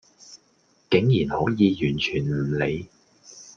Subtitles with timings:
[0.89, 2.87] 竟然可以完全唔理